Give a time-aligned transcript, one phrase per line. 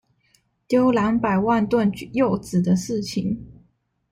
[0.67, 3.45] 丟兩百萬噸柚子的事情